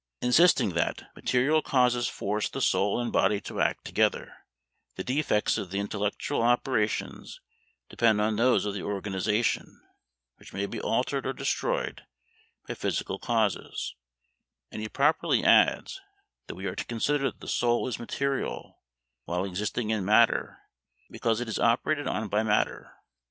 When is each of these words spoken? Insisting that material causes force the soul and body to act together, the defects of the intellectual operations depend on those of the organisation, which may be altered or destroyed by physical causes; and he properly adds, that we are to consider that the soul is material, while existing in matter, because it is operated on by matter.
Insisting 0.19 0.69
that 0.69 1.11
material 1.15 1.61
causes 1.61 2.07
force 2.07 2.49
the 2.49 2.59
soul 2.59 2.99
and 2.99 3.11
body 3.13 3.39
to 3.41 3.61
act 3.61 3.85
together, 3.85 4.33
the 4.95 5.03
defects 5.03 5.59
of 5.59 5.69
the 5.69 5.77
intellectual 5.77 6.41
operations 6.41 7.39
depend 7.87 8.19
on 8.19 8.35
those 8.35 8.65
of 8.65 8.73
the 8.73 8.81
organisation, 8.81 9.79
which 10.37 10.53
may 10.53 10.65
be 10.65 10.81
altered 10.81 11.27
or 11.27 11.33
destroyed 11.33 12.03
by 12.67 12.73
physical 12.73 13.19
causes; 13.19 13.93
and 14.71 14.81
he 14.81 14.89
properly 14.89 15.43
adds, 15.43 16.01
that 16.47 16.55
we 16.55 16.65
are 16.65 16.75
to 16.75 16.85
consider 16.85 17.25
that 17.25 17.39
the 17.39 17.47
soul 17.47 17.87
is 17.87 17.99
material, 17.99 18.79
while 19.25 19.45
existing 19.45 19.91
in 19.91 20.03
matter, 20.03 20.57
because 21.11 21.39
it 21.39 21.47
is 21.47 21.59
operated 21.59 22.07
on 22.07 22.27
by 22.27 22.41
matter. 22.41 22.91